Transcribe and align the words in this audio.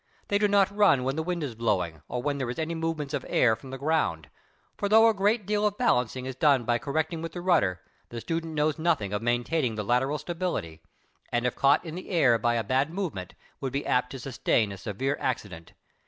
They 0.29 0.39
do 0.39 0.47
not 0.47 0.75
run 0.75 1.03
when 1.03 1.15
the 1.15 1.21
wind 1.21 1.43
is 1.43 1.53
blowing 1.53 2.01
or 2.07 2.23
when 2.23 2.39
there 2.39 2.49
are 2.49 2.53
any 2.59 2.73
movements 2.73 3.13
of 3.13 3.23
air 3.29 3.55
from 3.55 3.69
the 3.69 3.77
ground, 3.77 4.31
for 4.75 4.89
though 4.89 5.07
a 5.07 5.13
great 5.13 5.45
deal 5.45 5.63
of 5.67 5.77
balancing 5.77 6.25
is 6.25 6.35
done 6.35 6.63
by 6.63 6.79
correcting 6.79 7.21
with 7.21 7.33
the 7.33 7.39
rudder, 7.41 7.81
the 8.09 8.19
student 8.19 8.55
knows 8.55 8.79
nothing 8.79 9.13
of 9.13 9.21
maintaining 9.21 9.75
the 9.75 9.83
lateral 9.83 10.17
stability, 10.17 10.81
and 11.31 11.45
if 11.45 11.55
caught 11.55 11.85
in 11.85 11.93
the 11.93 12.09
air 12.09 12.39
by 12.39 12.55
a 12.55 12.63
bad 12.63 12.91
movement 12.91 13.35
would 13.59 13.71
be 13.71 13.85
apt 13.85 14.09
to 14.09 14.17
sustain 14.19 14.71
a 14.71 14.77
severe 14.79 15.17
accident. 15.19 15.73